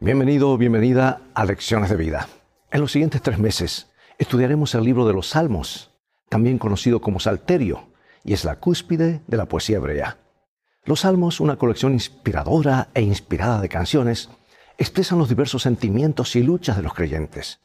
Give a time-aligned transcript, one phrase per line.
[0.00, 2.28] Bienvenido o bienvenida a Lecciones de Vida.
[2.72, 5.92] En los siguientes tres meses estudiaremos el libro de los Salmos,
[6.28, 7.86] también conocido como Salterio,
[8.24, 10.18] y es la cúspide de la poesía hebrea.
[10.84, 14.30] Los Salmos, una colección inspiradora e inspirada de canciones,
[14.78, 17.60] expresan los diversos sentimientos y luchas de los creyentes,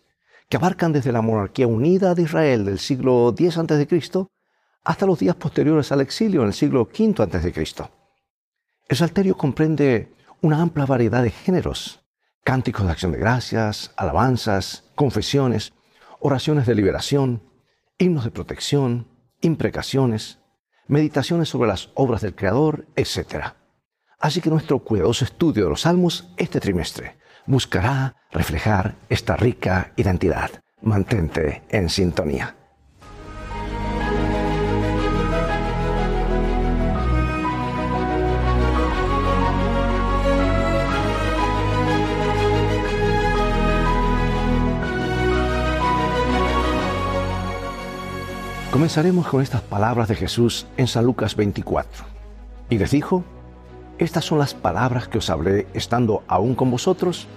[0.48, 4.27] que abarcan desde la monarquía unida de Israel del siglo X a.C.
[4.84, 7.66] hasta los días posteriores al exilio en el siglo V a.C.
[8.88, 12.00] El Salterio comprende una amplia variedad de géneros,
[12.44, 15.74] cánticos de acción de gracias, alabanzas, confesiones,
[16.20, 17.43] oraciones de liberación,
[17.98, 19.07] himnos de protección,
[19.42, 20.39] imprecaciones,
[20.88, 23.54] meditaciones sobre las obras del Creador, etc.
[24.20, 30.51] Así que nuestro cuidadoso estudio de los salmos este trimestre buscará reflejar esta rica identidad.
[30.82, 32.59] Mantente en sintonía.
[48.90, 52.06] Comenzaremos con estas palabras de Jesús en San Lucas 24.
[52.72, 53.23] Y les dijo,
[54.00, 57.28] estas son las palabras que os hablé estando aún con vosotros,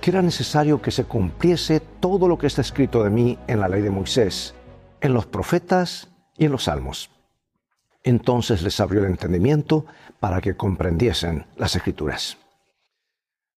[0.00, 3.68] que era necesario que se cumpliese todo lo que está escrito de mí en la
[3.68, 4.54] ley de Moisés,
[5.02, 7.10] en los profetas y en los salmos.
[8.02, 9.84] Entonces les abrió el entendimiento
[10.20, 12.38] para que comprendiesen las escrituras.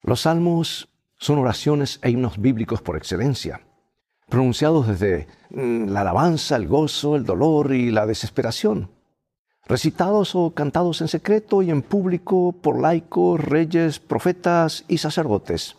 [0.02, 3.62] Los salmos son oraciones e himnos bíblicos por excelencia
[4.30, 8.90] pronunciados desde mm, la alabanza, el gozo, el dolor y la desesperación,
[9.66, 15.78] recitados o cantados en secreto y en público por laicos, reyes, profetas y sacerdotes,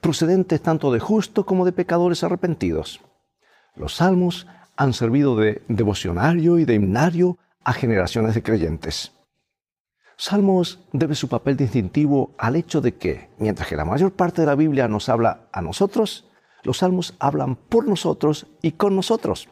[0.00, 3.00] procedentes tanto de justos como de pecadores arrepentidos.
[3.76, 9.12] Los salmos han servido de devocionario y de himnario a generaciones de creyentes.
[10.16, 14.46] Salmos debe su papel distintivo al hecho de que, mientras que la mayor parte de
[14.46, 16.29] la Biblia nos habla a nosotros,
[16.62, 19.48] los salmos hablan por nosotros y con nosotros.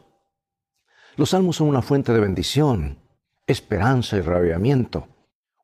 [1.16, 2.98] Los salmos son una fuente de bendición,
[3.46, 5.08] esperanza y reavivamiento,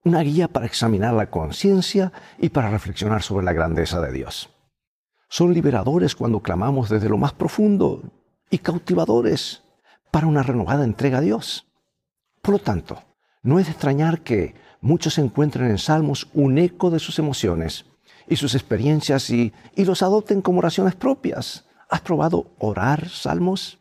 [0.04, 4.50] una guía para examinar la conciencia y para reflexionar sobre la grandeza de Dios.
[5.28, 8.02] Son liberadores cuando clamamos desde lo más profundo
[8.50, 9.62] y cautivadores
[10.10, 11.66] para una renovada entrega a Dios.
[12.42, 13.02] Por lo tanto,
[13.42, 17.86] no es de extrañar que muchos encuentren en Salmos un eco de sus emociones
[18.28, 21.64] y sus experiencias y, los adopten como oraciones propias.
[21.88, 23.78] ¿Has probado orar salmos?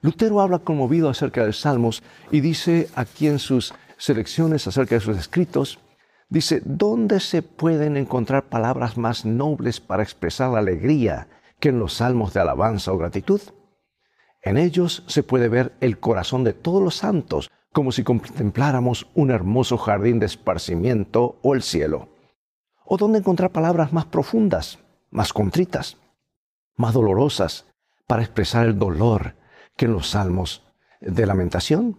[0.00, 5.16] Lutero habla conmovido acerca de salmos y dice aquí en sus selecciones acerca de sus
[5.16, 5.80] escritos,
[6.28, 11.94] dice, ¿dónde se pueden encontrar palabras más nobles para expresar la alegría que en los
[11.94, 13.40] salmos de alabanza o gratitud?
[14.42, 19.32] En ellos se puede ver el corazón de todos los santos, como si contempláramos un
[19.32, 22.08] hermoso jardín de esparcimiento o el cielo
[22.90, 24.78] o dónde encontrar palabras más profundas,
[25.10, 25.98] más contritas,
[26.76, 27.66] más dolorosas,
[28.06, 29.34] para expresar el dolor
[29.76, 30.64] que en los salmos
[31.02, 31.98] de lamentación.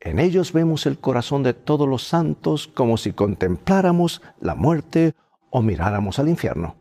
[0.00, 5.14] En ellos vemos el corazón de todos los santos como si contempláramos la muerte
[5.50, 6.76] o miráramos al infierno.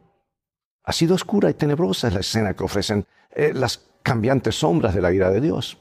[0.86, 5.12] Ha sido oscura y tenebrosa la escena que ofrecen eh, las cambiantes sombras de la
[5.12, 5.78] ira de Dios.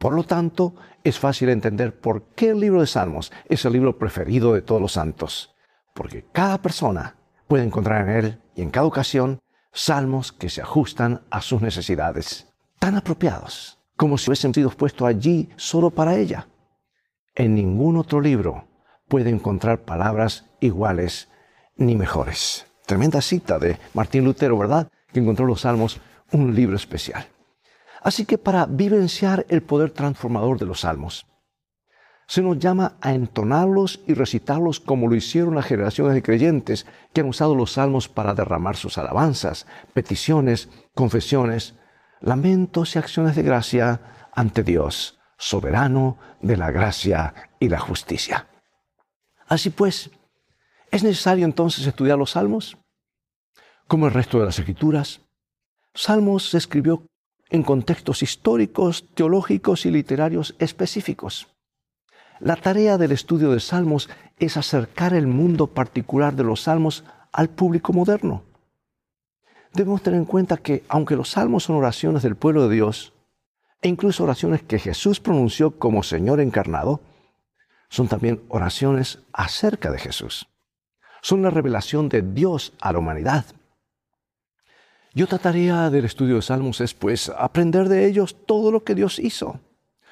[0.00, 3.98] Por lo tanto, es fácil entender por qué el libro de Salmos es el libro
[3.98, 5.51] preferido de todos los santos
[5.94, 7.16] porque cada persona
[7.48, 9.40] puede encontrar en él y en cada ocasión
[9.72, 12.48] salmos que se ajustan a sus necesidades,
[12.78, 16.48] tan apropiados como si hubiesen sido puestos allí solo para ella.
[17.34, 18.66] En ningún otro libro
[19.08, 21.28] puede encontrar palabras iguales
[21.76, 22.66] ni mejores.
[22.86, 24.88] Tremenda cita de Martín Lutero, ¿verdad?
[25.12, 26.00] Que encontró los salmos
[26.32, 27.26] un libro especial.
[28.02, 31.26] Así que para vivenciar el poder transformador de los salmos,
[32.32, 37.20] se nos llama a entonarlos y recitarlos como lo hicieron las generaciones de creyentes que
[37.20, 41.74] han usado los salmos para derramar sus alabanzas, peticiones, confesiones,
[42.22, 48.48] lamentos y acciones de gracia ante Dios, soberano de la gracia y la justicia.
[49.46, 50.10] Así pues,
[50.90, 52.78] ¿es necesario entonces estudiar los salmos?
[53.86, 55.20] Como el resto de las escrituras,
[55.92, 57.04] Salmos se escribió
[57.50, 61.51] en contextos históricos, teológicos y literarios específicos.
[62.42, 67.48] La tarea del estudio de salmos es acercar el mundo particular de los salmos al
[67.48, 68.42] público moderno.
[69.72, 73.12] Debemos tener en cuenta que aunque los salmos son oraciones del pueblo de Dios,
[73.80, 77.00] e incluso oraciones que Jesús pronunció como Señor encarnado,
[77.88, 80.48] son también oraciones acerca de Jesús.
[81.20, 83.44] Son la revelación de Dios a la humanidad.
[85.14, 88.96] Y otra tarea del estudio de Salmos es pues aprender de ellos todo lo que
[88.96, 89.60] Dios hizo,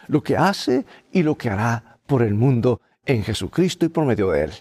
[0.07, 4.33] lo que hace y lo que hará por el mundo en Jesucristo y por medio
[4.33, 4.53] de Él.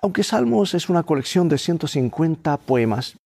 [0.00, 3.18] Aunque Salmos es una colección de 150 poemas,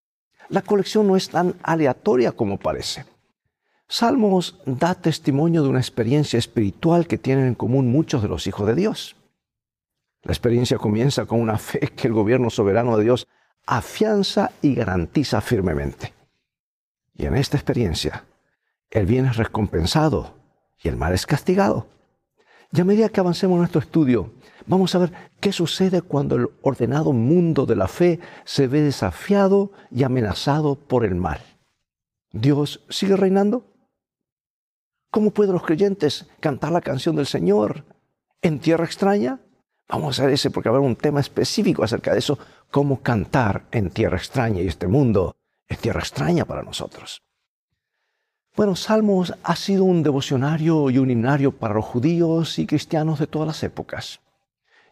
[0.49, 3.05] la colección no es tan aleatoria como parece.
[3.89, 8.67] Salmos da testimonio de una experiencia espiritual que tienen en común muchos de los hijos
[8.67, 9.17] de Dios.
[10.23, 13.29] La experiencia comienza con una fe que el gobierno soberano de Dios
[13.67, 16.15] afianza y garantiza firmemente.
[17.13, 18.25] Y en esta experiencia,
[18.91, 20.33] el bien es recompensado
[20.83, 21.98] y el mal es castigado.
[22.73, 24.31] Y a medida que avancemos en nuestro estudio,
[24.67, 29.73] vamos a ver qué sucede cuando el ordenado mundo de la fe se ve desafiado
[29.91, 31.41] y amenazado por el mal.
[32.33, 33.65] ¿Dios sigue reinando?
[35.11, 37.85] ¿Cómo pueden los creyentes cantar la canción del Señor
[38.43, 39.41] en tierra extraña?
[39.89, 42.39] Vamos a ver ese porque habrá un tema específico acerca de eso,
[42.71, 45.37] cómo cantar en tierra extraña y este mundo
[45.67, 47.23] es tierra extraña para nosotros.
[48.59, 53.29] Bueno, Salmos ha sido un devocionario y un himnario para los judíos y cristianos de
[53.29, 54.19] todas las épocas.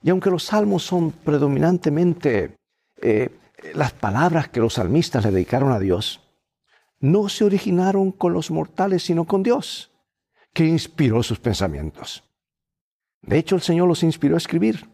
[0.04, 2.54] Y aunque los salmos son predominantemente
[3.02, 3.36] eh,
[3.74, 6.20] las palabras que los salmistas le dedicaron a Dios,
[7.00, 9.90] no se originaron con los mortales, sino con Dios,
[10.52, 12.22] que inspiró sus pensamientos.
[13.22, 14.88] De hecho, el Señor los inspiró a escribir.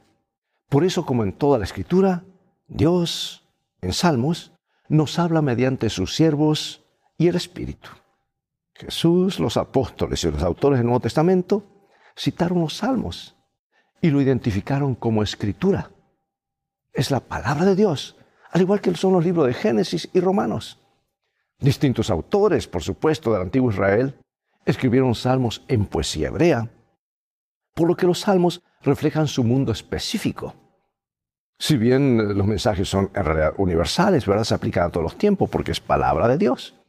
[0.71, 2.25] Por eso, como en toda la escritura,
[2.69, 3.47] Dios,
[3.83, 4.53] en Salmos,
[4.89, 6.83] nos habla mediante sus siervos
[7.19, 7.91] y el Espíritu.
[8.83, 11.65] Jesús, los apóstoles y los autores del Nuevo Testamento
[12.17, 13.37] citaron los salmos
[14.01, 15.91] y lo identificaron como escritura.
[16.93, 18.17] Es la palabra de Dios,
[18.51, 20.79] al igual que son los libros de Génesis y Romanos.
[21.59, 24.19] Distintos autores, por supuesto, del antiguo Israel,
[24.67, 26.69] escribieron salmos en poesía hebrea,
[27.75, 30.55] por lo que los salmos reflejan su mundo específico.
[31.59, 34.43] Si bien los mensajes son en realidad universales, ¿verdad?
[34.43, 36.82] Se aplican a todos los tiempos porque es palabra de Dios.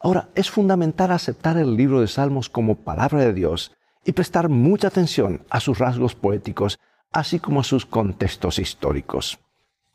[0.00, 3.72] Ahora, es fundamental aceptar el libro de Salmos como palabra de Dios
[4.04, 6.78] y prestar mucha atención a sus rasgos poéticos,
[7.10, 9.38] así como a sus contextos históricos,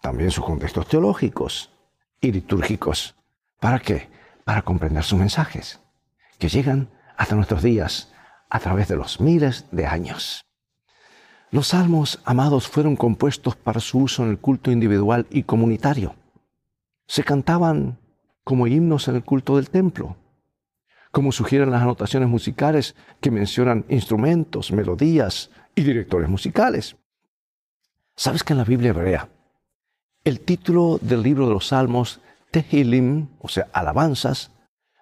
[0.02, 1.72] también sus contextos teológicos
[2.20, 3.16] y litúrgicos.
[3.60, 4.10] ¿Para qué?
[4.44, 5.80] Para comprender sus mensajes,
[6.38, 8.12] que llegan hasta nuestros días
[8.50, 10.46] a través de los miles de años.
[11.50, 16.16] Los salmos, amados, fueron compuestos para su uso en el culto individual y comunitario.
[17.08, 18.00] Se cantaban
[18.44, 20.16] como himnos en el culto del templo,
[21.12, 26.96] como sugieren las anotaciones musicales que mencionan instrumentos, melodías y directores musicales.
[28.16, 29.30] ¿Sabes que en la Biblia hebrea
[30.24, 34.52] el título del libro de los Salmos, Tehilim, o sea, alabanzas,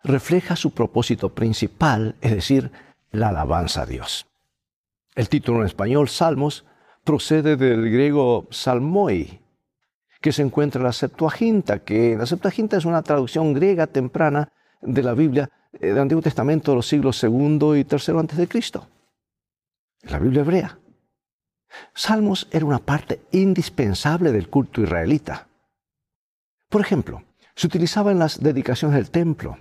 [0.04, 2.72] refleja su propósito principal, es decir,
[3.12, 4.26] la alabanza a Dios.
[5.14, 6.66] El título en español, Salmos,
[7.04, 9.41] procede del griego salmoi,
[10.22, 14.52] que se encuentra en la Septuaginta, que la Septuaginta es una traducción griega temprana
[14.82, 18.48] de la Biblia eh, del Antiguo Testamento de los siglos segundo y tercero antes de
[18.48, 18.88] Cristo.
[20.04, 20.78] La Biblia hebrea.
[21.94, 25.48] Salmos era una parte indispensable del culto israelita.
[26.70, 27.24] Por ejemplo,
[27.56, 29.58] se utilizaba en las dedicaciones del templo,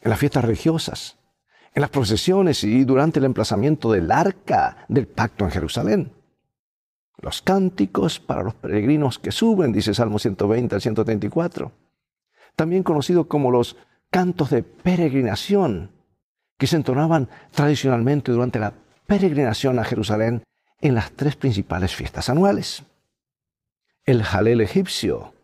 [0.00, 1.18] en las fiestas religiosas,
[1.74, 6.12] en las procesiones y durante el emplazamiento del arca del pacto en Jerusalén.
[7.20, 11.72] Los cánticos para los peregrinos que suben, dice Salmo 120 al 134.
[12.56, 13.76] También conocido como los
[14.10, 15.90] cantos de peregrinación,
[16.58, 18.74] que se entonaban tradicionalmente durante la
[19.06, 20.42] peregrinación a Jerusalén
[20.80, 22.84] en las tres principales fiestas anuales.
[24.04, 25.34] El Jalel egipcio,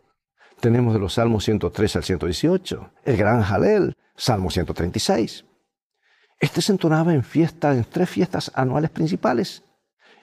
[0.61, 5.45] tenemos de los Salmos 103 al 118, el Gran Jalel, Salmo 136.
[6.41, 9.63] Este se entonaba en fiestas, en tres fiestas anuales principales,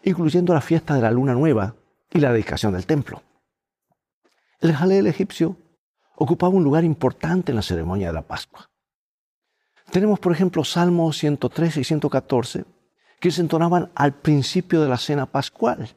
[0.03, 1.75] incluyendo la fiesta de la luna nueva
[2.11, 3.21] y la dedicación del templo.
[4.59, 5.57] El Jalel egipcio
[6.15, 8.69] ocupaba un lugar importante en la ceremonia de la Pascua.
[9.91, 12.65] Tenemos, por ejemplo, Salmos 113 y 114,
[13.19, 15.89] que se entonaban al principio de la cena pascual,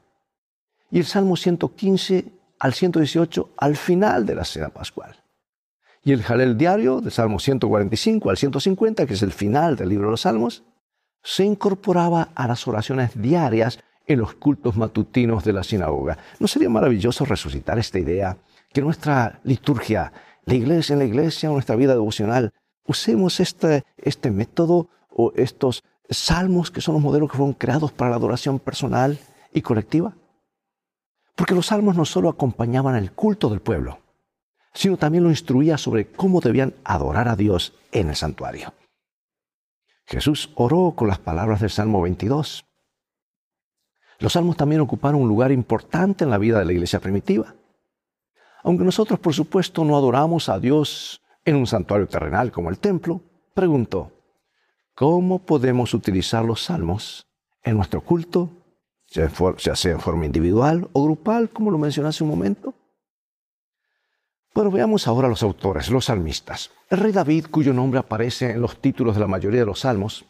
[0.91, 5.17] y el Salmo 115 al 118 al final de la cena pascual.
[6.03, 10.07] Y el Jalel diario, del Salmo 145 al 150, que es el final del libro
[10.07, 10.63] de los Salmos,
[11.23, 16.19] se incorporaba a las oraciones diarias en los cultos matutinos de la sinagoga.
[16.39, 18.37] ¿No sería maravilloso resucitar esta idea?
[18.73, 20.13] Que nuestra liturgia,
[20.45, 22.53] la iglesia en la iglesia, nuestra vida devocional,
[22.87, 28.11] usemos este, este método o estos salmos que son los modelos que fueron creados para
[28.11, 29.19] la adoración personal
[29.53, 30.15] y colectiva.
[31.35, 33.99] Porque los salmos no solo acompañaban el culto del pueblo,
[34.73, 38.73] sino también lo instruía sobre cómo debían adorar a Dios en el santuario.
[40.07, 42.66] Jesús oró con las palabras del Salmo 22.
[44.19, 47.55] Los salmos también ocuparon un lugar importante en la vida de la iglesia primitiva.
[48.63, 53.21] Aunque nosotros, por supuesto, no adoramos a Dios en un santuario terrenal como el templo,
[53.55, 54.13] pregunto,
[54.95, 57.27] ¿cómo podemos utilizar los salmos
[57.63, 58.51] en nuestro culto
[59.09, 62.75] ya sea en forma individual o grupal, como lo mencioné hace un momento.
[64.55, 66.71] Bueno, veamos ahora los autores, los salmistas.
[66.89, 70.25] El rey David, cuyo nombre aparece en los títulos de la mayoría de los salmos,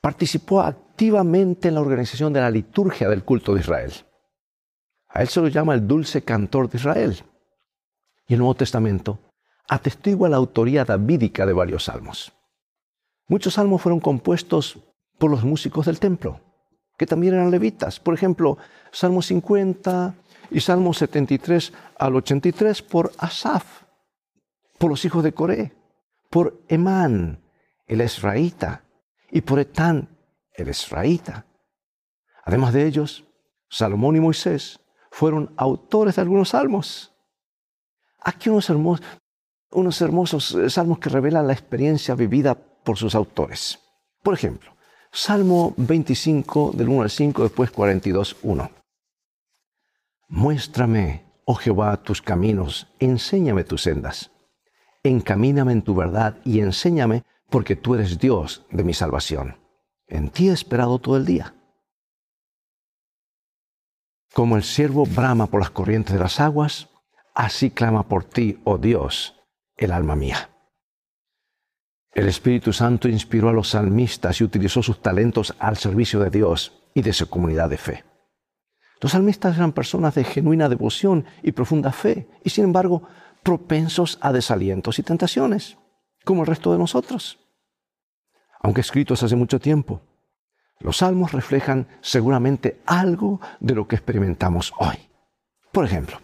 [0.00, 3.92] participó activamente en la organización de la liturgia del culto de Israel.
[5.08, 7.16] A él se lo llama el dulce cantor de Israel.
[8.26, 9.18] Y el Nuevo Testamento
[9.68, 12.32] atestigua la autoría davídica de varios salmos.
[13.28, 14.78] Muchos salmos fueron compuestos
[15.18, 16.40] por los músicos del templo,
[16.96, 18.00] que también eran levitas.
[18.00, 18.58] Por ejemplo,
[18.90, 20.14] Salmo 50
[20.50, 23.84] y Salmo 73 al 83 por Asaf,
[24.78, 25.72] por los hijos de Coré,
[26.30, 27.40] por Emán,
[27.86, 28.84] el esraíta,
[29.30, 30.17] y por Etán,
[30.62, 31.46] el esraíta.
[32.44, 33.24] Además de ellos,
[33.68, 37.14] Salomón y Moisés fueron autores de algunos salmos.
[38.20, 39.06] Aquí unos hermosos,
[39.70, 43.78] unos hermosos eh, salmos que revelan la experiencia vivida por sus autores.
[44.22, 44.72] Por ejemplo,
[45.12, 48.70] Salmo 25 del 1 al 5, después 42, 1.
[50.28, 54.30] Muéstrame, oh Jehová, tus caminos, enséñame tus sendas.
[55.02, 59.56] Encamíname en tu verdad y enséñame, porque tú eres Dios de mi salvación.
[60.08, 61.54] En ti he esperado todo el día.
[64.32, 66.88] Como el siervo brama por las corrientes de las aguas,
[67.34, 69.36] así clama por ti, oh Dios,
[69.76, 70.50] el alma mía.
[72.12, 76.72] El Espíritu Santo inspiró a los salmistas y utilizó sus talentos al servicio de Dios
[76.94, 78.04] y de su comunidad de fe.
[79.00, 83.02] Los salmistas eran personas de genuina devoción y profunda fe, y sin embargo
[83.42, 85.78] propensos a desalientos y tentaciones,
[86.24, 87.38] como el resto de nosotros.
[88.60, 90.00] Aunque escritos hace mucho tiempo,
[90.80, 94.96] los salmos reflejan seguramente algo de lo que experimentamos hoy.
[95.72, 96.20] Por ejemplo,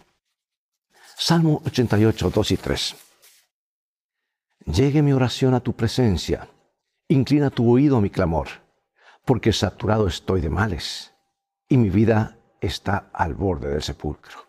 [1.17, 2.95] Salmo 88, 2 y 3.
[4.65, 6.47] Llegue mi oración a tu presencia,
[7.07, 8.47] inclina tu oído a mi clamor,
[9.23, 11.13] porque saturado estoy de males
[11.69, 14.45] y mi vida está al borde del sepulcro.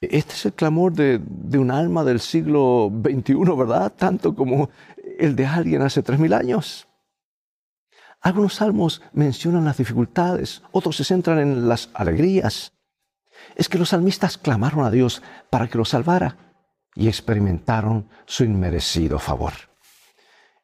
[0.00, 1.20] Este es el clamor de,
[1.58, 3.92] un alma del siglo XXI, ¿verdad?
[3.96, 4.68] Tanto como
[5.18, 6.88] el de alguien hace tres mil años.
[8.20, 12.72] Algunos salmos mencionan las dificultades, otros se centran en las alegrías.
[13.54, 16.38] Es que los salmistas clamaron a Dios para que los salvara
[16.94, 19.52] y experimentaron su inmerecido favor.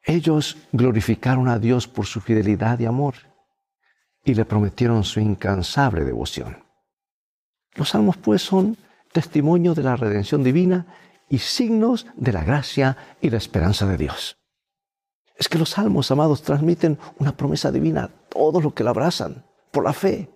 [0.03, 3.13] Ellos glorificaron a Dios por su fidelidad y amor
[4.23, 6.63] y le prometieron su incansable devoción.
[7.75, 8.77] Los salmos pues son
[9.11, 10.87] testimonio de la redención divina
[11.29, 14.40] y signos de la gracia y la esperanza de Dios.
[15.41, 19.43] Es que los salmos, amados, transmiten una promesa divina a todos los que la abrazan
[19.71, 20.29] por la fe,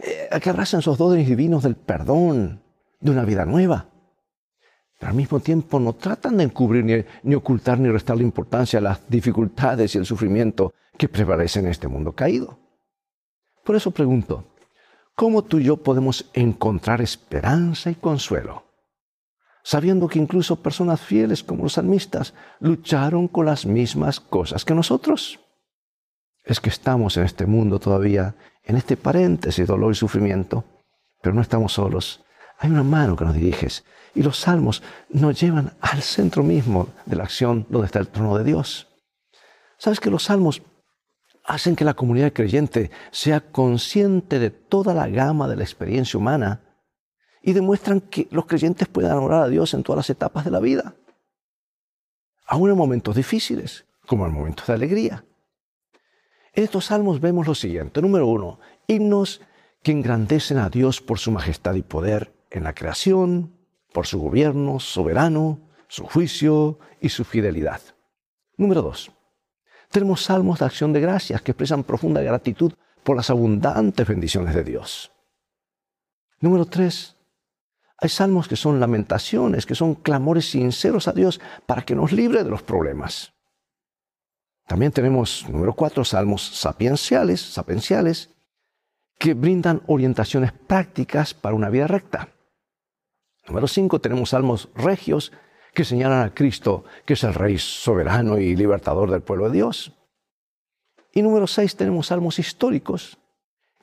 [0.00, 2.60] eh, que abrazan esos dones divinos del perdón,
[2.98, 3.86] de una vida nueva.
[4.98, 8.82] Pero al mismo tiempo no tratan de encubrir ni, ni ocultar ni restarle importancia a
[8.82, 12.58] las dificultades y el sufrimiento que prevalecen en este mundo caído.
[13.62, 14.46] Por eso pregunto,
[15.14, 18.64] ¿cómo tú y yo podemos encontrar esperanza y consuelo?
[19.68, 25.40] Sabiendo que incluso personas fieles como los salmistas lucharon con las mismas cosas que nosotros.
[26.42, 28.34] Es que estamos en este mundo todavía,
[28.64, 30.64] en este paréntesis, dolor y sufrimiento,
[31.20, 32.24] pero no estamos solos.
[32.58, 33.84] Hay una mano que nos diriges
[34.14, 38.38] y los salmos nos llevan al centro mismo de la acción donde está el trono
[38.38, 38.88] de Dios.
[39.76, 40.62] ¿Sabes que los salmos
[41.44, 46.62] hacen que la comunidad creyente sea consciente de toda la gama de la experiencia humana
[47.42, 50.60] y demuestran que los creyentes pueden orar a Dios en todas las etapas de la
[50.60, 50.94] vida,
[52.46, 55.24] aún en momentos difíciles, como en momentos de alegría.
[56.54, 58.02] En estos salmos vemos lo siguiente.
[58.02, 59.40] Número uno, himnos
[59.82, 63.54] que engrandecen a Dios por su majestad y poder en la creación,
[63.92, 67.80] por su gobierno soberano, su juicio y su fidelidad.
[68.56, 69.12] Número dos,
[69.90, 72.72] tenemos salmos de acción de gracias que expresan profunda gratitud
[73.04, 75.12] por las abundantes bendiciones de Dios.
[76.40, 77.16] Número tres,
[78.00, 82.44] hay salmos que son lamentaciones, que son clamores sinceros a Dios para que nos libre
[82.44, 83.32] de los problemas.
[84.66, 88.30] También tenemos, número cuatro, salmos sapienciales, sapienciales,
[89.18, 92.28] que brindan orientaciones prácticas para una vida recta.
[93.48, 95.32] Número cinco, tenemos salmos regios
[95.74, 99.92] que señalan a Cristo, que es el Rey soberano y libertador del pueblo de Dios.
[101.12, 103.18] Y número seis, tenemos salmos históricos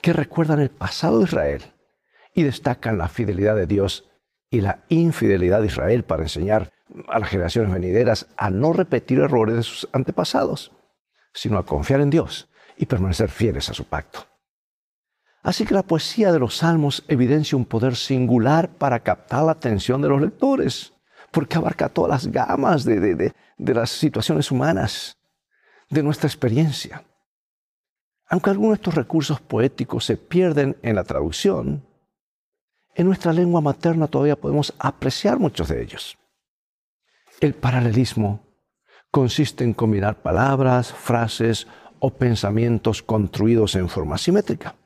[0.00, 1.75] que recuerdan el pasado de Israel
[2.36, 4.08] y destacan la fidelidad de Dios
[4.50, 6.70] y la infidelidad de Israel para enseñar
[7.08, 10.70] a las generaciones venideras a no repetir errores de sus antepasados,
[11.34, 14.28] sino a confiar en Dios y permanecer fieles a su pacto.
[15.42, 20.00] Así que la poesía de los salmos evidencia un poder singular para captar la atención
[20.02, 20.92] de los lectores
[21.30, 25.18] porque abarca todas las gamas de, las situaciones humanas,
[25.90, 27.04] de nuestra experiencia.
[28.28, 31.85] Aunque algunos de estos recursos poéticos se pierden en la traducción,
[32.96, 36.16] en nuestra lengua materna todavía podemos apreciar muchos de ellos.
[37.40, 38.40] El paralelismo
[39.10, 41.66] consiste en combinar palabras, frases
[41.98, 44.76] o pensamientos construidos en forma simétrica.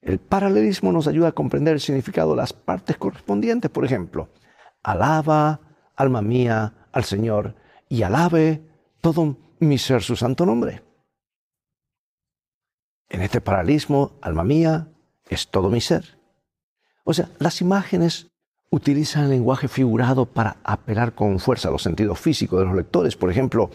[0.00, 3.72] El paralelismo nos ayuda a comprender el significado de las partes correspondientes.
[3.72, 4.28] Por ejemplo,
[4.84, 5.60] alaba,
[5.96, 7.56] alma mía, al Señor,
[7.88, 8.62] y alabe
[9.00, 10.84] todo mi ser su santo nombre.
[13.08, 14.86] En este paralelismo, alma mía,
[15.28, 16.19] es todo mi ser.
[17.10, 18.28] O sea, las imágenes
[18.70, 23.16] utilizan el lenguaje figurado para apelar con fuerza a los sentidos físicos de los lectores.
[23.16, 23.68] Por ejemplo,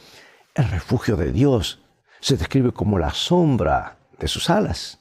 [0.54, 1.82] el refugio de Dios
[2.22, 5.00] se describe como la sombra de sus alas.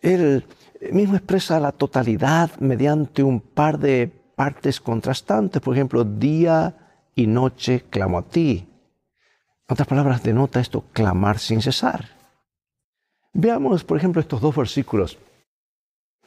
[0.00, 0.46] Él
[0.92, 4.06] mismo expresa la totalidad mediante un par de
[4.36, 5.60] partes contrastantes.
[5.60, 8.68] Por ejemplo, día y noche clamo a ti.
[9.66, 12.08] En otras palabras, denota esto clamar sin cesar.
[13.32, 15.18] Veamos, por ejemplo, estos dos versículos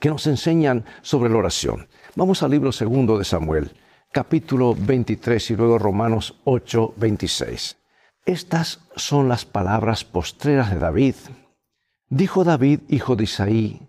[0.03, 1.88] que nos enseñan sobre la oración.
[2.17, 3.72] Vamos al libro segundo de Samuel,
[4.12, 7.77] capítulo 23 y luego Romanos 8, 26.
[8.25, 11.15] Estas son las palabras postreras de David.
[12.10, 13.79] Dijo David, hijo de Isaí,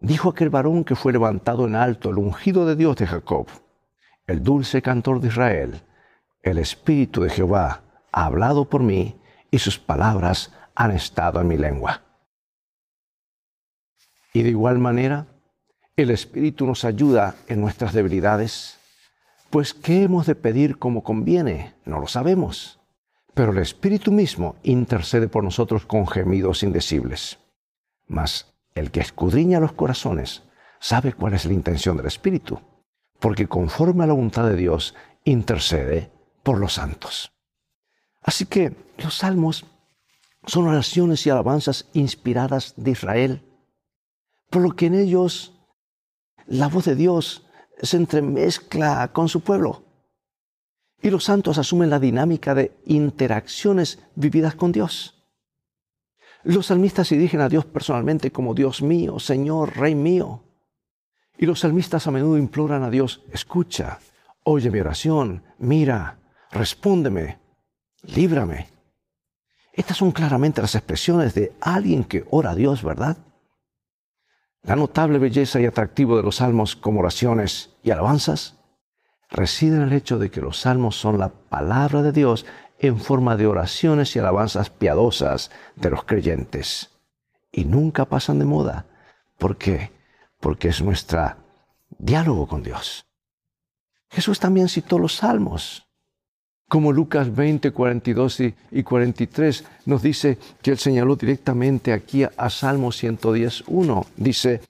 [0.00, 3.46] dijo aquel varón que fue levantado en alto, el ungido de Dios de Jacob,
[4.26, 5.80] el dulce cantor de Israel,
[6.42, 9.14] el Espíritu de Jehová ha hablado por mí
[9.48, 12.02] y sus palabras han estado en mi lengua.
[14.34, 15.28] Y de igual manera,
[15.96, 18.78] el Espíritu nos ayuda en nuestras debilidades.
[19.50, 21.74] Pues, ¿qué hemos de pedir como conviene?
[21.84, 22.80] No lo sabemos.
[23.34, 27.38] Pero el Espíritu mismo intercede por nosotros con gemidos indecibles.
[28.06, 30.42] Mas el que escudriña los corazones
[30.80, 32.60] sabe cuál es la intención del Espíritu,
[33.18, 34.94] porque conforme a la voluntad de Dios
[35.24, 36.10] intercede
[36.42, 37.32] por los santos.
[38.22, 39.66] Así que los salmos
[40.46, 43.42] son oraciones y alabanzas inspiradas de Israel,
[44.50, 45.52] por lo que en ellos
[46.46, 47.46] la voz de Dios
[47.80, 49.84] se entremezcla con su pueblo.
[51.00, 55.22] Y los santos asumen la dinámica de interacciones vividas con Dios.
[56.44, 60.42] Los salmistas se dirigen a Dios personalmente como Dios mío, Señor, Rey mío.
[61.38, 63.98] Y los salmistas a menudo imploran a Dios, escucha,
[64.44, 66.18] oye mi oración, mira,
[66.50, 67.38] respóndeme,
[68.02, 68.68] líbrame.
[69.72, 73.16] Estas son claramente las expresiones de alguien que ora a Dios, ¿verdad?
[74.62, 78.58] La notable belleza y atractivo de los salmos como oraciones y alabanzas
[79.28, 82.46] reside en el hecho de que los salmos son la palabra de Dios
[82.78, 86.90] en forma de oraciones y alabanzas piadosas de los creyentes.
[87.50, 88.86] Y nunca pasan de moda.
[89.38, 89.92] ¿Por qué?
[90.38, 91.36] Porque es nuestro
[91.98, 93.06] diálogo con Dios.
[94.10, 95.88] Jesús también citó los salmos
[96.72, 102.88] como Lucas 20, 42 y 43 nos dice que él señaló directamente aquí a Salmo
[102.88, 104.06] 110.1.
[104.16, 104.62] Dice,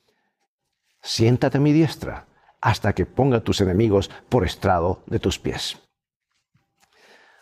[1.01, 2.27] siéntate a mi diestra
[2.61, 5.79] hasta que ponga a tus enemigos por estrado de tus pies.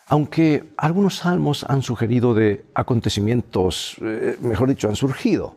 [0.07, 5.57] Aunque algunos salmos han sugerido de acontecimientos, eh, mejor dicho, han surgido,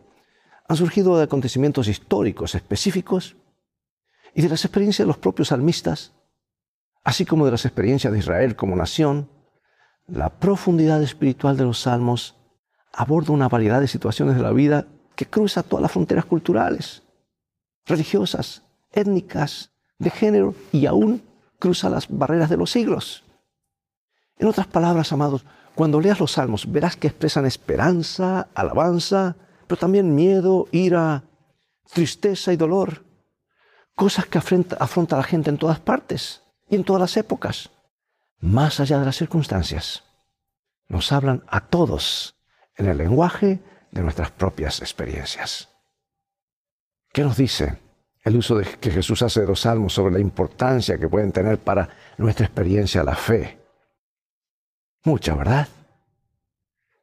[0.66, 3.36] han surgido de acontecimientos históricos específicos
[4.34, 6.13] y de las experiencias de los propios salmistas,
[7.04, 9.28] así como de las experiencias de Israel como nación,
[10.06, 12.34] la profundidad espiritual de los salmos
[12.92, 17.02] aborda una variedad de situaciones de la vida que cruza todas las fronteras culturales,
[17.86, 21.22] religiosas, étnicas, de género y aún
[21.58, 23.24] cruza las barreras de los siglos.
[24.38, 29.36] En otras palabras, amados, cuando leas los salmos verás que expresan esperanza, alabanza,
[29.66, 31.24] pero también miedo, ira,
[31.92, 33.04] tristeza y dolor,
[33.94, 37.70] cosas que afronta, afronta la gente en todas partes y en todas las épocas,
[38.40, 40.04] más allá de las circunstancias.
[40.88, 42.36] Nos hablan a todos
[42.76, 45.68] en el lenguaje de nuestras propias experiencias.
[47.12, 47.78] ¿Qué nos dice
[48.22, 51.58] el uso de, que Jesús hace de los salmos sobre la importancia que pueden tener
[51.58, 53.58] para nuestra experiencia la fe?
[55.04, 55.68] Mucha, ¿verdad?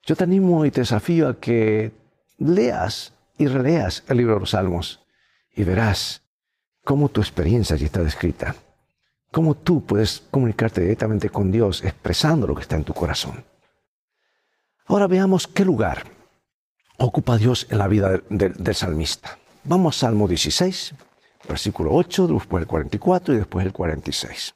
[0.03, 1.91] Yo te animo y te desafío a que
[2.37, 5.05] leas y releas el libro de los salmos
[5.53, 6.23] y verás
[6.83, 8.55] cómo tu experiencia allí está descrita
[9.31, 13.43] cómo tú puedes comunicarte directamente con Dios expresando lo que está en tu corazón.
[14.85, 16.03] Ahora veamos qué lugar
[16.97, 19.39] ocupa Dios en la vida del, salmista.
[19.63, 20.93] Vamos a Salmo 16,
[21.47, 24.53] versículo 8, después el 44 y después el 46.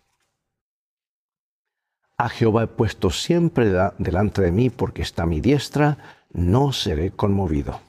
[2.18, 5.98] A Jehová he puesto siempre delante de mí porque está mi diestra,
[6.32, 7.82] no seré conmovido.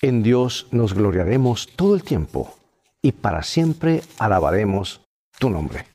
[0.00, 2.54] En Dios nos gloriaremos todo el tiempo
[3.02, 5.02] y para siempre alabaremos
[5.40, 5.86] tu nombre.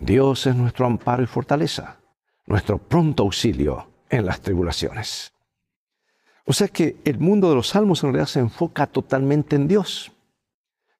[0.00, 1.98] Dios es nuestro amparo y fortaleza,
[2.46, 5.32] nuestro pronto auxilio en las tribulaciones.
[6.46, 10.10] O sea que el mundo de los salmos en realidad se enfoca totalmente en Dios.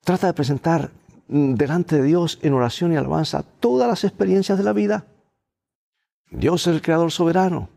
[0.05, 0.91] Trata de presentar
[1.27, 5.07] delante de Dios en oración y alabanza todas las experiencias de la vida.
[6.31, 7.71] Dios es el creador soberano,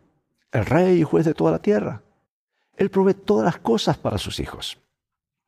[0.52, 2.02] el rey y juez de toda la tierra.
[2.76, 4.78] Él provee todas las cosas para sus hijos.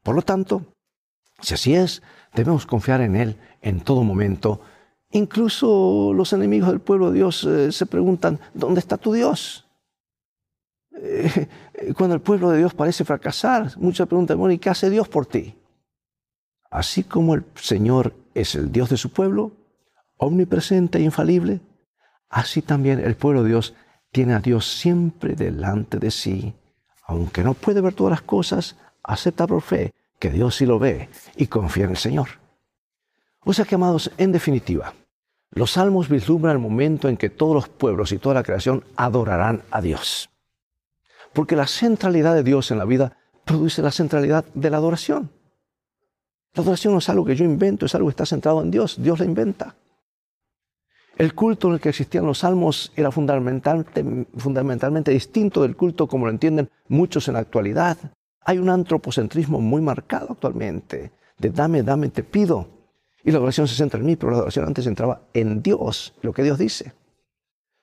[0.02, 0.64] Por lo tanto,
[1.40, 2.02] si así es,
[2.34, 4.60] debemos confiar en Él en todo momento.
[5.10, 9.66] Incluso los enemigos del pueblo de Dios eh, se preguntan, ¿dónde está tu Dios?
[10.92, 11.48] Eh,
[11.96, 15.26] cuando el pueblo de Dios parece fracasar, muchos preguntan, bueno, ¿y qué hace Dios por
[15.26, 15.54] ti?
[16.70, 19.52] Así como el Señor es el Dios de su pueblo,
[20.18, 21.60] omnipresente e infalible,
[22.28, 23.74] así también el pueblo de Dios
[24.10, 26.54] tiene a Dios siempre delante de sí.
[27.06, 31.08] Aunque no puede ver todas las cosas, acepta por fe que Dios sí lo ve
[31.36, 32.28] y confía en el Señor.
[33.44, 34.94] O sea que, amados, en definitiva,
[35.50, 39.62] los salmos vislumbran el momento en que todos los pueblos y toda la creación adorarán
[39.70, 40.30] a Dios.
[41.32, 45.30] Porque la centralidad de Dios en la vida produce la centralidad de la adoración.
[46.54, 48.96] La adoración no es algo que yo invento, es algo que está centrado en Dios.
[49.00, 49.74] Dios la inventa.
[51.16, 54.04] El culto en el que existían los salmos era fundamentalmente,
[54.36, 57.96] fundamentalmente distinto del culto como lo entienden muchos en la actualidad.
[58.48, 62.66] Hay un antropocentrismo muy marcado actualmente, de dame, dame, te pido.
[63.22, 66.14] Y la adoración se centra en mí, pero la adoración antes se centraba en Dios,
[66.22, 66.94] lo que Dios dice.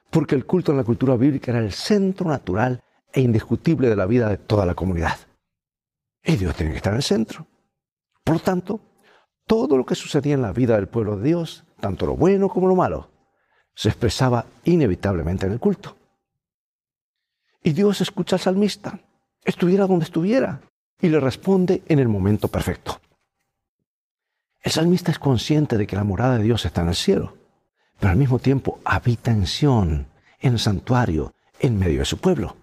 [0.09, 2.81] Porque el culto en la cultura bíblica era el centro natural
[3.13, 5.19] e indiscutible de la vida de toda la comunidad.
[6.23, 7.45] Y Dios tiene que estar en el centro.
[8.23, 8.81] Por lo tanto,
[9.45, 12.67] todo lo que sucedía en la vida del pueblo de Dios, tanto lo bueno como
[12.67, 13.11] lo malo,
[13.75, 15.95] se expresaba inevitablemente en el culto.
[17.61, 18.99] Y Dios escucha al salmista,
[19.45, 20.61] estuviera donde estuviera,
[20.99, 22.99] y le responde en el momento perfecto.
[24.61, 27.37] El salmista es consciente de que la morada de Dios está en el cielo,
[27.99, 30.07] pero al mismo tiempo habita en Sión,
[30.39, 32.57] en el santuario, en medio de su pueblo.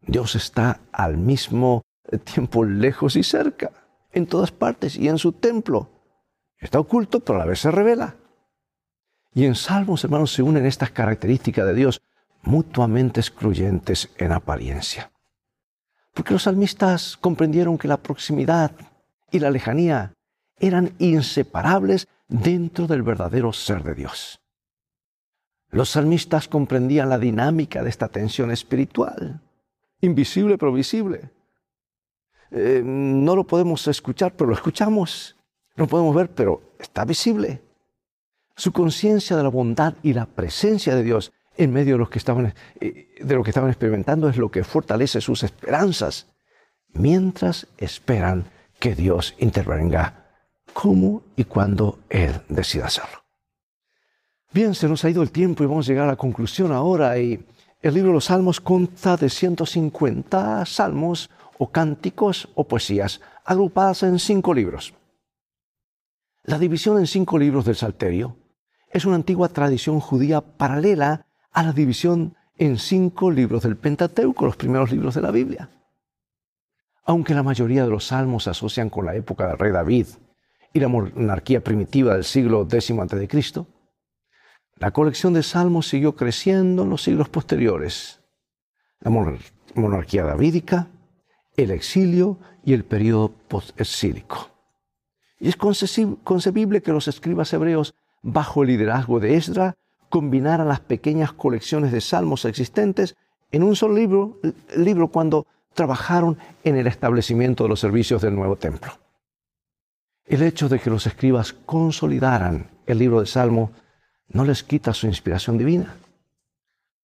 [0.00, 1.82] Dios está al mismo
[2.24, 3.72] tiempo lejos y cerca,
[4.12, 5.90] en todas partes y en su templo.
[6.58, 8.16] Está oculto, pero a la vez se revela.
[9.34, 12.02] Y en Salmos, hermanos, se unen estas características de Dios
[12.42, 15.10] mutuamente excluyentes en apariencia.
[16.12, 18.72] Porque los salmistas comprendieron que la proximidad
[19.30, 20.12] y la lejanía
[20.58, 24.40] eran inseparables dentro del verdadero ser de Dios.
[25.70, 29.40] Los salmistas comprendían la dinámica de esta tensión espiritual,
[30.00, 31.30] invisible pero visible.
[32.50, 35.36] Eh, no lo podemos escuchar, pero lo escuchamos.
[35.76, 37.62] No lo podemos ver, pero está visible.
[38.56, 43.42] Su conciencia de la bondad y la presencia de Dios en medio eh, de lo
[43.42, 46.26] que estaban experimentando es lo que fortalece sus esperanzas,
[46.94, 48.46] mientras esperan
[48.78, 50.30] que Dios intervenga
[50.72, 53.24] como y cuando Él decida hacerlo.
[54.52, 57.18] Bien, se nos ha ido el tiempo y vamos a llegar a la conclusión ahora.
[57.18, 57.44] Y
[57.82, 64.18] el libro de los Salmos consta de 150 salmos o cánticos o poesías agrupadas en
[64.18, 64.94] cinco libros.
[66.42, 68.38] La división en cinco libros del Salterio
[68.90, 74.56] es una antigua tradición judía paralela a la división en cinco libros del Pentateuco, los
[74.56, 75.70] primeros libros de la Biblia.
[77.04, 80.06] Aunque la mayoría de los salmos se asocian con la época del rey David
[80.72, 83.66] y la monarquía primitiva del siglo X a.C.,
[84.76, 88.20] la colección de salmos siguió creciendo en los siglos posteriores.
[89.00, 89.10] La
[89.74, 90.88] monarquía davídica,
[91.56, 94.50] el exilio y el periodo post-exílico.
[95.38, 99.74] Y es concebible que los escribas hebreos bajo el liderazgo de Esdra,
[100.10, 103.16] combinaran las pequeñas colecciones de salmos existentes
[103.50, 104.38] en un solo libro,
[104.76, 108.92] libro cuando trabajaron en el establecimiento de los servicios del nuevo templo.
[110.26, 113.72] El hecho de que los escribas consolidaran el libro de Salmo
[114.28, 115.96] no les quita su inspiración divina.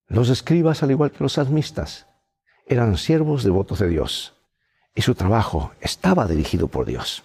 [0.09, 2.07] Los escribas, al igual que los salmistas,
[2.67, 4.35] eran siervos devotos de Dios
[4.95, 7.25] y su trabajo estaba dirigido por Dios.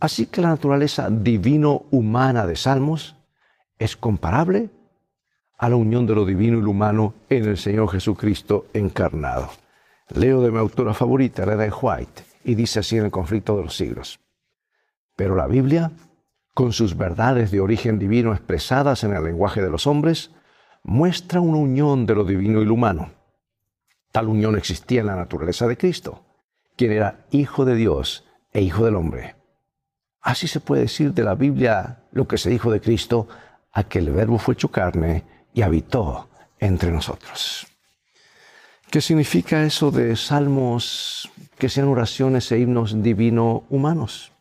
[0.00, 3.16] Así que la naturaleza divino-humana de Salmos
[3.78, 4.70] es comparable
[5.58, 9.50] a la unión de lo divino y lo humano en el Señor Jesucristo encarnado.
[10.08, 13.76] Leo de mi autora favorita, Reda White, y dice así en el conflicto de los
[13.76, 14.20] siglos.
[15.16, 15.92] Pero la Biblia,
[16.54, 20.32] con sus verdades de origen divino expresadas en el lenguaje de los hombres,
[20.82, 23.10] muestra una unión de lo divino y lo humano.
[24.10, 26.24] Tal unión existía en la naturaleza de Cristo,
[26.76, 29.36] quien era Hijo de Dios e Hijo del hombre.
[30.20, 33.28] Así se puede decir de la Biblia lo que se dijo de Cristo,
[33.72, 37.66] a que el verbo fue hecho carne y habitó entre nosotros.
[38.90, 44.32] ¿Qué significa eso de salmos que sean oraciones e himnos divino humanos?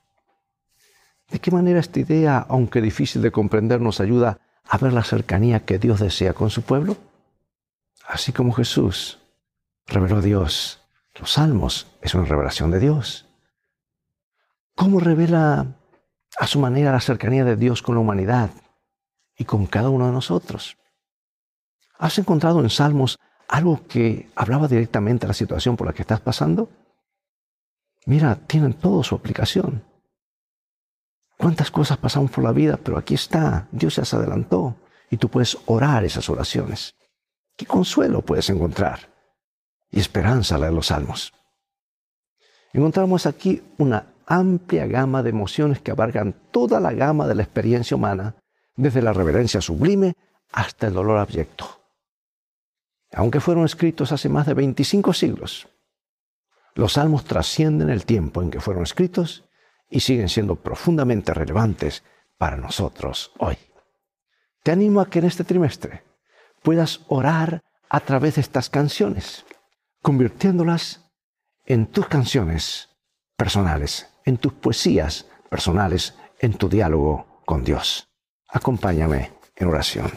[1.30, 5.62] ¿De qué manera esta idea, aunque difícil de comprender, nos ayuda a ver la cercanía
[5.62, 6.98] que Dios desea con su pueblo?
[8.06, 9.20] Así como Jesús
[9.88, 10.82] reveló a Dios
[11.20, 13.26] Los salmos es una revelación de Dios.
[14.76, 15.68] ¿Cómo revela
[16.38, 18.50] a su manera la cercanía de Dios con la humanidad
[19.38, 20.78] y con cada uno de nosotros?
[21.98, 26.20] ¿Has encontrado en salmos algo que hablaba directamente de la situación por la que estás
[26.22, 26.70] pasando?
[28.06, 29.84] Mira, tienen todo su aplicación.
[31.38, 32.78] ¿Cuántas cosas pasamos por la vida?
[32.78, 34.76] Pero aquí está, Dios se adelantó
[35.10, 36.96] y tú puedes orar esas oraciones.
[37.56, 39.12] ¿Qué consuelo puedes encontrar?
[39.92, 41.34] Y esperanza leer los salmos.
[42.74, 47.98] Encontramos aquí una amplia gama de emociones que abarcan toda la gama de la experiencia
[47.98, 48.36] humana,
[48.82, 50.16] desde la reverencia sublime
[50.52, 51.82] hasta el dolor abyecto.
[53.14, 55.68] Aunque fueron escritos hace más de 25 siglos,
[56.74, 59.44] los salmos trascienden el tiempo en que fueron escritos
[59.90, 62.04] y siguen siendo profundamente relevantes
[62.38, 63.58] para nosotros hoy.
[64.64, 66.04] Te animo a que en este trimestre
[66.64, 69.46] puedas orar a través de estas canciones,
[70.02, 71.12] convirtiéndolas
[71.66, 72.90] en tus canciones
[73.36, 78.11] personales, en tus poesías personales, en tu diálogo con Dios.
[78.52, 80.12] Acompáñame en oración.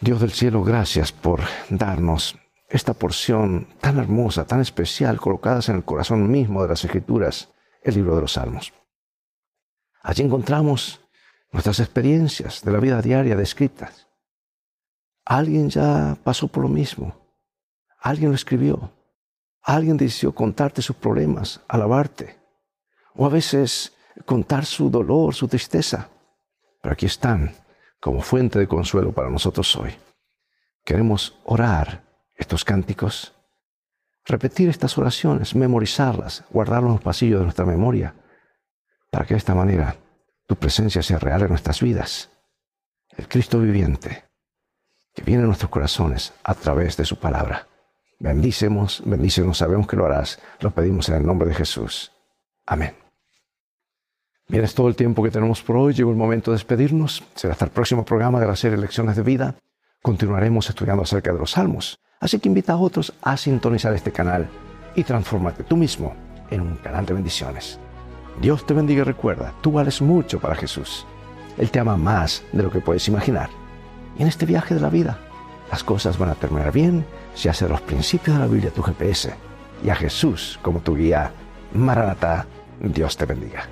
[0.00, 2.38] Dios del cielo, gracias por darnos
[2.68, 7.48] esta porción tan hermosa, tan especial, colocadas en el corazón mismo de las Escrituras,
[7.82, 8.72] el libro de los Salmos.
[10.02, 11.00] Allí encontramos
[11.50, 14.06] nuestras experiencias de la vida diaria descritas.
[15.24, 17.12] Alguien ya pasó por lo mismo.
[17.98, 18.92] Alguien lo escribió.
[19.62, 22.38] Alguien decidió contarte sus problemas, alabarte.
[23.14, 23.92] O a veces
[24.24, 26.08] contar su dolor, su tristeza.
[26.80, 27.54] Pero aquí están
[28.00, 29.96] como fuente de consuelo para nosotros hoy.
[30.84, 32.04] Queremos orar
[32.36, 33.34] estos cánticos,
[34.24, 38.14] repetir estas oraciones, memorizarlas, guardarlas en los pasillos de nuestra memoria,
[39.10, 39.96] para que de esta manera
[40.46, 42.30] tu presencia sea real en nuestras vidas.
[43.16, 44.24] El Cristo viviente,
[45.14, 47.66] que viene a nuestros corazones a través de su palabra.
[48.20, 50.40] Bendícemos, bendícenos, sabemos que lo harás.
[50.60, 52.12] Lo pedimos en el nombre de Jesús.
[52.66, 53.07] Amén.
[54.50, 55.92] Bien, es todo el tiempo que tenemos por hoy.
[55.92, 57.22] Llegó el momento de despedirnos.
[57.34, 59.56] Será hasta el próximo programa de la serie Lecciones de Vida.
[60.00, 61.98] Continuaremos estudiando acerca de los salmos.
[62.18, 64.48] Así que invita a otros a sintonizar este canal
[64.94, 66.14] y transfórmate tú mismo
[66.50, 67.78] en un canal de bendiciones.
[68.40, 71.04] Dios te bendiga y recuerda, tú vales mucho para Jesús.
[71.58, 73.50] Él te ama más de lo que puedes imaginar.
[74.18, 75.18] Y en este viaje de la vida,
[75.70, 79.34] las cosas van a terminar bien si haces los principios de la Biblia tu GPS
[79.84, 81.32] y a Jesús como tu guía.
[81.74, 82.46] Maranatá,
[82.80, 83.68] Dios te bendiga.